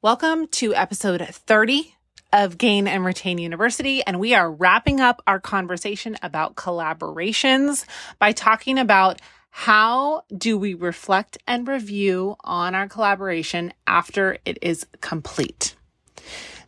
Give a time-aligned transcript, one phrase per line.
[0.00, 1.92] Welcome to episode 30
[2.32, 4.00] of Gain and Retain University.
[4.04, 7.84] And we are wrapping up our conversation about collaborations
[8.20, 14.86] by talking about how do we reflect and review on our collaboration after it is
[15.00, 15.74] complete.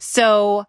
[0.00, 0.64] So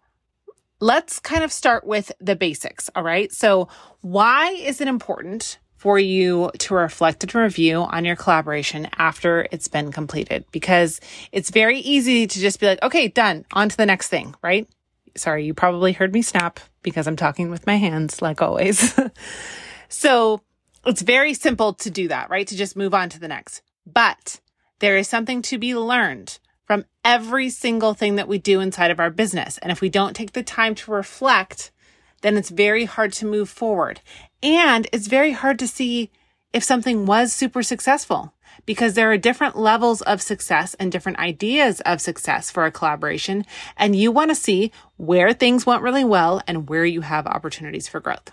[0.78, 2.88] let's kind of start with the basics.
[2.94, 3.32] All right.
[3.32, 3.66] So
[4.02, 9.66] why is it important for you to reflect and review on your collaboration after it's
[9.66, 11.00] been completed because
[11.32, 14.68] it's very easy to just be like, okay, done, on to the next thing, right?
[15.16, 18.96] Sorry, you probably heard me snap because I'm talking with my hands like always.
[19.88, 20.40] so
[20.86, 22.46] it's very simple to do that, right?
[22.46, 23.60] To just move on to the next.
[23.84, 24.38] But
[24.78, 29.00] there is something to be learned from every single thing that we do inside of
[29.00, 29.58] our business.
[29.58, 31.72] And if we don't take the time to reflect,
[32.20, 34.00] then it's very hard to move forward.
[34.42, 36.10] And it's very hard to see
[36.52, 38.34] if something was super successful
[38.66, 43.44] because there are different levels of success and different ideas of success for a collaboration.
[43.76, 47.88] And you want to see where things went really well and where you have opportunities
[47.88, 48.30] for growth.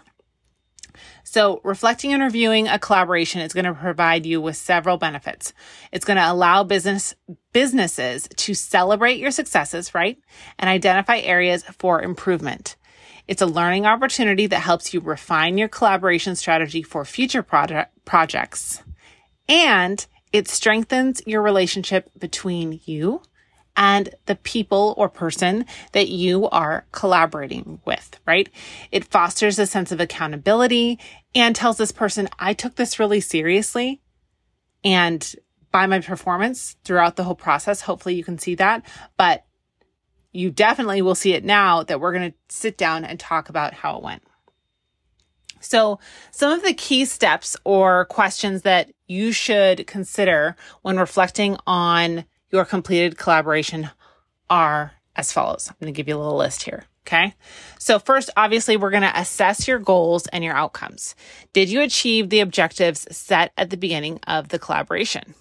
[1.24, 5.54] So reflecting and reviewing a collaboration is going to provide you with several benefits.
[5.92, 7.14] It's going to allow business
[7.54, 10.18] businesses to celebrate your successes, right?
[10.58, 12.76] And identify areas for improvement.
[13.30, 18.82] It's a learning opportunity that helps you refine your collaboration strategy for future project projects.
[19.48, 23.22] And it strengthens your relationship between you
[23.78, 28.50] and the people or person that you are collaborating with, right?
[28.92, 30.98] It fosters a sense of accountability
[31.36, 34.02] and tells this person, I took this really seriously.
[34.84, 35.36] And
[35.72, 38.84] by my performance throughout the whole process, hopefully you can see that.
[39.18, 39.46] But
[40.32, 43.74] you definitely will see it now that we're going to sit down and talk about
[43.74, 44.24] how it went.
[45.62, 46.00] So,
[46.32, 52.64] some of the key steps or questions that you should consider when reflecting on your
[52.64, 53.90] completed collaboration
[54.50, 55.68] are as follows.
[55.70, 56.86] I'm going to give you a little list here.
[57.06, 57.34] Okay.
[57.80, 61.16] So first, obviously, we're going to assess your goals and your outcomes.
[61.54, 65.34] Did you achieve the objectives set at the beginning of the collaboration?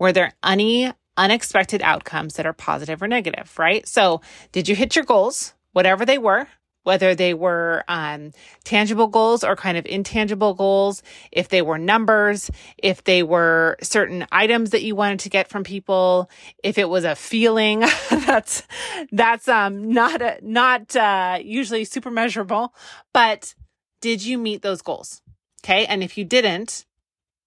[0.00, 3.86] Were there any unexpected outcomes that are positive or negative, right?
[3.86, 4.20] So
[4.52, 6.48] did you hit your goals, whatever they were?
[6.84, 8.32] Whether they were um,
[8.64, 14.26] tangible goals or kind of intangible goals, if they were numbers, if they were certain
[14.32, 16.28] items that you wanted to get from people,
[16.64, 17.80] if it was a feeling,
[18.10, 18.64] that's
[19.12, 22.74] that's um, not a, not uh, usually super measurable.
[23.14, 23.54] But
[24.00, 25.22] did you meet those goals?
[25.64, 26.84] Okay, and if you didn't,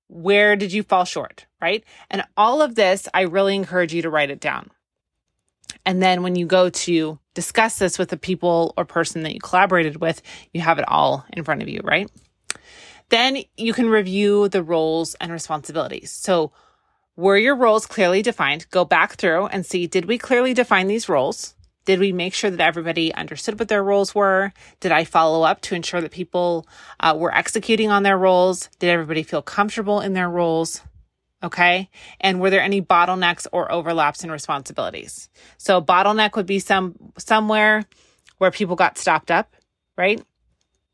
[0.07, 1.45] where did you fall short?
[1.65, 1.83] Right.
[2.11, 4.69] And all of this, I really encourage you to write it down.
[5.83, 9.39] And then when you go to discuss this with the people or person that you
[9.39, 10.21] collaborated with,
[10.53, 12.07] you have it all in front of you, right?
[13.09, 16.11] Then you can review the roles and responsibilities.
[16.11, 16.51] So
[17.15, 18.69] were your roles clearly defined?
[18.69, 21.55] Go back through and see, did we clearly define these roles?
[21.85, 24.53] Did we make sure that everybody understood what their roles were?
[24.81, 26.67] Did I follow up to ensure that people
[26.99, 28.69] uh, were executing on their roles?
[28.77, 30.81] Did everybody feel comfortable in their roles?
[31.43, 31.89] Okay.
[32.19, 35.29] And were there any bottlenecks or overlaps in responsibilities?
[35.57, 37.85] So bottleneck would be some, somewhere
[38.37, 39.55] where people got stopped up,
[39.97, 40.23] right?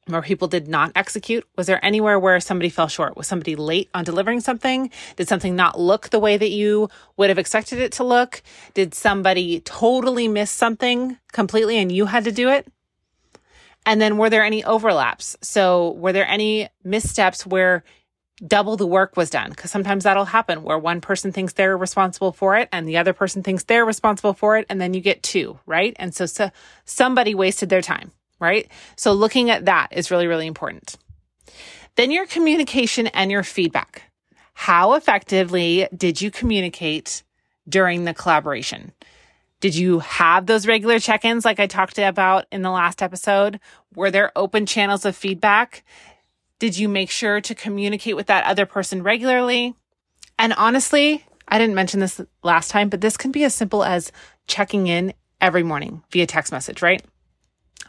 [0.07, 1.47] where people did not execute?
[1.56, 3.16] Was there anywhere where somebody fell short?
[3.16, 4.90] Was somebody late on delivering something?
[5.16, 8.41] Did something not look the way that you would have expected it to look?
[8.73, 12.68] Did somebody totally miss something completely and you had to do it?
[13.85, 15.38] And then were there any overlaps?
[15.41, 17.84] So were there any missteps where
[18.46, 19.52] double the work was done?
[19.52, 23.13] Because sometimes that'll happen where one person thinks they're responsible for it and the other
[23.13, 24.66] person thinks they're responsible for it.
[24.69, 25.96] And then you get two, right?
[25.97, 26.50] And so, so
[26.85, 28.68] somebody wasted their time right?
[28.97, 30.97] So looking at that is really, really important.
[31.96, 34.03] Then your communication and your feedback.
[34.53, 37.23] How effectively did you communicate
[37.69, 38.91] during the collaboration?
[39.62, 43.59] Did you have those regular check ins like I talked about in the last episode?
[43.96, 45.84] Were there open channels of feedback?
[46.61, 49.73] Did you make sure to communicate with that other person regularly?
[50.38, 54.11] And honestly, I didn't mention this last time, but this can be as simple as
[54.45, 57.03] checking in every morning via text message, right?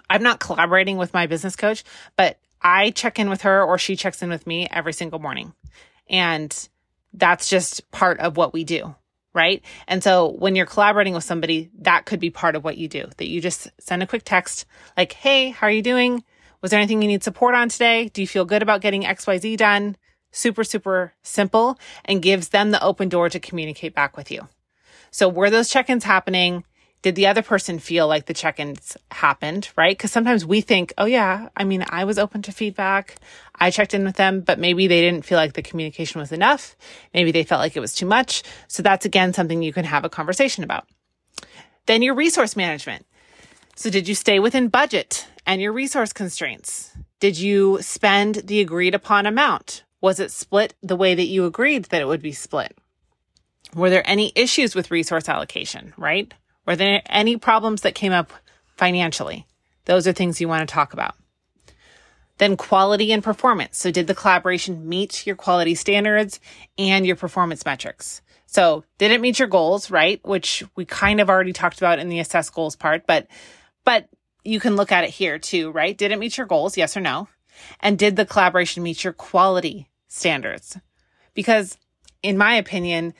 [0.08, 1.84] I'm not collaborating with my business coach,
[2.16, 5.52] but I check in with her or she checks in with me every single morning.
[6.08, 6.50] And
[7.12, 8.94] that's just part of what we do.
[9.34, 9.62] Right.
[9.86, 13.04] And so when you're collaborating with somebody, that could be part of what you do
[13.18, 14.64] that you just send a quick text
[14.96, 16.24] like, Hey, how are you doing?
[16.62, 18.08] Was there anything you need support on today?
[18.08, 19.96] Do you feel good about getting XYZ done?
[20.30, 24.48] Super, super simple and gives them the open door to communicate back with you.
[25.10, 26.64] So were those check-ins happening?
[27.02, 29.96] did the other person feel like the check-ins happened, right?
[29.96, 33.16] Because sometimes we think, oh yeah, I mean, I was open to feedback.
[33.56, 36.76] I checked in with them, but maybe they didn't feel like the communication was enough.
[37.12, 38.44] Maybe they felt like it was too much.
[38.68, 40.86] So that's again something you can have a conversation about.
[41.86, 43.04] Then your resource management.
[43.74, 46.92] So did you stay within budget and your resource constraints?
[47.20, 49.84] Did you spend the agreed upon amount?
[50.00, 52.76] Was it split the way that you agreed that it would be split?
[53.74, 56.32] Were there any issues with resource allocation, right?
[56.66, 58.32] Were there any problems that came up
[58.76, 59.46] financially?
[59.84, 61.14] Those are things you want to talk about.
[62.38, 63.78] Then quality and performance.
[63.78, 66.40] So did the collaboration meet your quality standards
[66.78, 68.20] and your performance metrics?
[68.46, 70.20] So did it meet your goals, right?
[70.24, 73.28] Which we kind of already talked about in the assess goals part, but,
[73.84, 74.08] but
[74.44, 75.96] you can look at it here too, right?
[75.96, 76.76] Did it meet your goals?
[76.76, 77.28] Yes or no?
[77.80, 80.78] And did the collaboration meet your quality standards?
[81.34, 81.76] Because
[82.22, 83.14] in my opinion,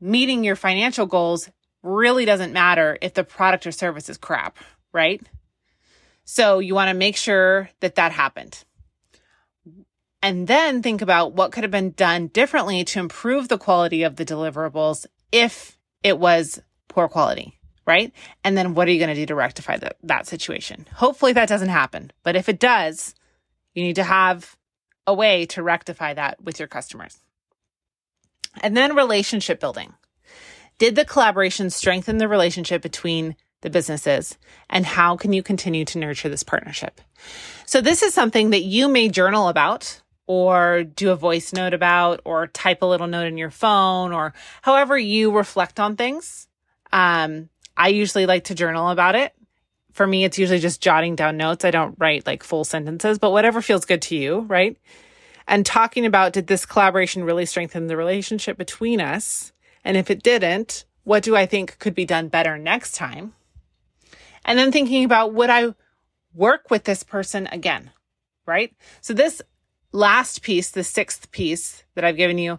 [0.00, 1.50] meeting your financial goals
[1.82, 4.56] really doesn't matter if the product or service is crap,
[4.92, 5.22] right?
[6.24, 8.64] So you want to make sure that that happened.
[10.22, 14.16] And then think about what could have been done differently to improve the quality of
[14.16, 17.57] the deliverables if it was poor quality,
[17.88, 18.12] right?
[18.44, 20.86] And then what are you going to do to rectify that, that situation?
[20.94, 22.12] Hopefully that doesn't happen.
[22.22, 23.14] But if it does,
[23.74, 24.56] you need to have
[25.06, 27.18] a way to rectify that with your customers.
[28.60, 29.94] And then relationship building.
[30.78, 34.36] Did the collaboration strengthen the relationship between the businesses
[34.68, 37.00] and how can you continue to nurture this partnership?
[37.64, 42.20] So this is something that you may journal about or do a voice note about
[42.24, 46.48] or type a little note in your phone or however you reflect on things.
[46.92, 47.48] Um,
[47.78, 49.32] I usually like to journal about it.
[49.92, 51.64] For me, it's usually just jotting down notes.
[51.64, 54.76] I don't write like full sentences, but whatever feels good to you, right?
[55.46, 59.52] And talking about did this collaboration really strengthen the relationship between us?
[59.84, 63.34] And if it didn't, what do I think could be done better next time?
[64.44, 65.74] And then thinking about would I
[66.34, 67.92] work with this person again?
[68.44, 68.74] Right?
[69.00, 69.40] So this
[69.92, 72.58] last piece, the sixth piece that I've given you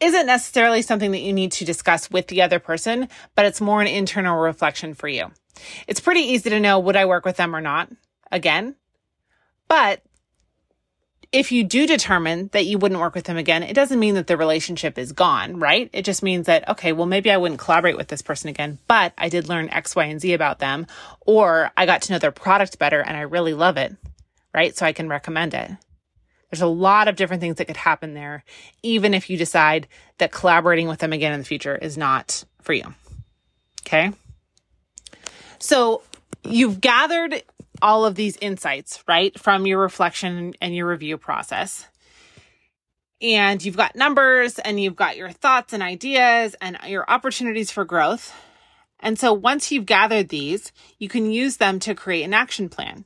[0.00, 3.80] isn't necessarily something that you need to discuss with the other person, but it's more
[3.80, 5.30] an internal reflection for you.
[5.86, 7.90] It's pretty easy to know would I work with them or not
[8.30, 8.76] again,
[9.66, 10.02] but
[11.30, 14.28] if you do determine that you wouldn't work with them again, it doesn't mean that
[14.28, 15.90] the relationship is gone, right?
[15.92, 19.12] It just means that, okay, well, maybe I wouldn't collaborate with this person again, but
[19.18, 20.86] I did learn X, Y, and Z about them,
[21.20, 23.94] or I got to know their product better and I really love it,
[24.54, 24.74] right?
[24.74, 25.70] So I can recommend it.
[26.50, 28.44] There's a lot of different things that could happen there,
[28.82, 29.86] even if you decide
[30.18, 32.94] that collaborating with them again in the future is not for you.
[33.86, 34.12] Okay.
[35.58, 36.02] So
[36.44, 37.42] you've gathered
[37.82, 41.86] all of these insights, right, from your reflection and your review process.
[43.20, 47.84] And you've got numbers and you've got your thoughts and ideas and your opportunities for
[47.84, 48.32] growth.
[49.00, 53.04] And so once you've gathered these, you can use them to create an action plan.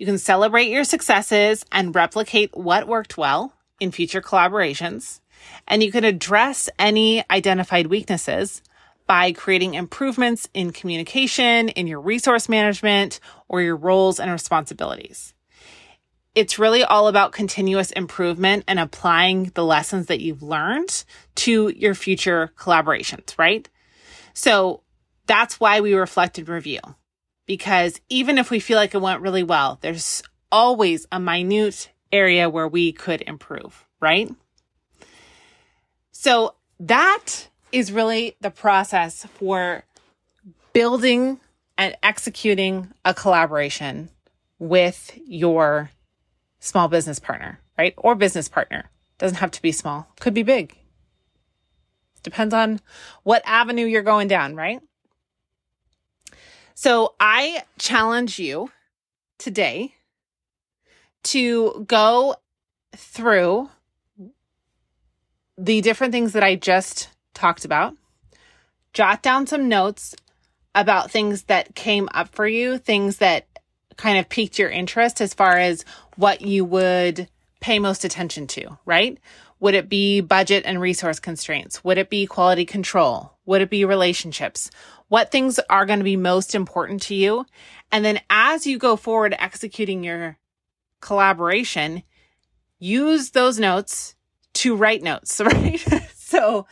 [0.00, 5.20] You can celebrate your successes and replicate what worked well in future collaborations.
[5.68, 8.62] And you can address any identified weaknesses
[9.06, 15.34] by creating improvements in communication, in your resource management, or your roles and responsibilities.
[16.34, 21.04] It's really all about continuous improvement and applying the lessons that you've learned
[21.34, 23.68] to your future collaborations, right?
[24.32, 24.82] So
[25.26, 26.80] that's why we reflect and review.
[27.50, 32.48] Because even if we feel like it went really well, there's always a minute area
[32.48, 34.32] where we could improve, right?
[36.12, 39.82] So that is really the process for
[40.72, 41.40] building
[41.76, 44.10] and executing a collaboration
[44.60, 45.90] with your
[46.60, 47.94] small business partner, right?
[47.96, 48.88] Or business partner.
[49.18, 50.78] Doesn't have to be small, could be big.
[52.22, 52.78] Depends on
[53.24, 54.80] what avenue you're going down, right?
[56.82, 58.70] So I challenge you
[59.36, 59.96] today
[61.24, 62.36] to go
[62.96, 63.68] through
[65.58, 67.96] the different things that I just talked about.
[68.94, 70.16] Jot down some notes
[70.74, 73.46] about things that came up for you, things that
[73.98, 75.84] kind of piqued your interest as far as
[76.16, 77.28] what you would
[77.60, 79.18] pay most attention to, right?
[79.60, 81.84] Would it be budget and resource constraints?
[81.84, 83.34] Would it be quality control?
[83.50, 84.70] Would it be relationships?
[85.08, 87.46] What things are going to be most important to you?
[87.90, 90.38] And then as you go forward executing your
[91.00, 92.04] collaboration,
[92.78, 94.14] use those notes
[94.52, 95.80] to write notes, right?
[96.14, 96.68] so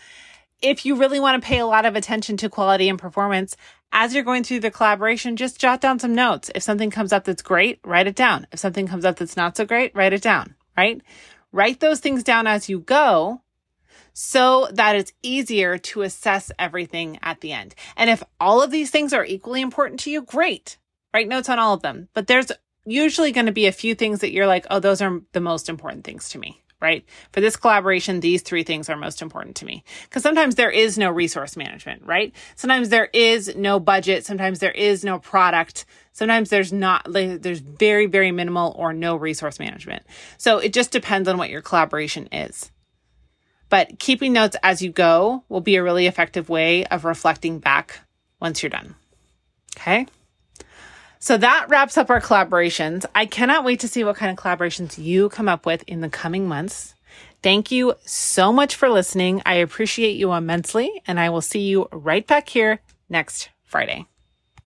[0.63, 3.57] if you really want to pay a lot of attention to quality and performance,
[3.91, 6.49] as you're going through the collaboration, just jot down some notes.
[6.55, 8.47] If something comes up that's great, write it down.
[8.53, 11.03] If something comes up that's not so great, write it down, right?
[11.51, 13.43] Write those things down as you go
[14.13, 17.75] so that it's easier to assess everything at the end.
[17.97, 20.79] And if all of these things are equally important to you, great.
[21.15, 22.09] Write notes on all of them.
[22.15, 22.53] But there's
[22.85, 25.69] usually going to be a few things that you're like, oh, those are the most
[25.69, 27.05] important things to me, right?
[27.33, 29.85] For this collaboration, these three things are most important to me.
[30.05, 32.35] Because sometimes there is no resource management, right?
[32.57, 34.25] Sometimes there is no budget.
[34.25, 35.85] Sometimes there is no product.
[36.13, 40.03] Sometimes there's not, there's very, very minimal or no resource management.
[40.37, 42.71] So it just depends on what your collaboration is.
[43.69, 48.01] But keeping notes as you go will be a really effective way of reflecting back
[48.41, 48.95] once you're done.
[49.77, 50.07] Okay.
[51.19, 53.05] So that wraps up our collaborations.
[53.15, 56.09] I cannot wait to see what kind of collaborations you come up with in the
[56.09, 56.95] coming months.
[57.43, 59.43] Thank you so much for listening.
[59.45, 64.07] I appreciate you immensely, and I will see you right back here next Friday.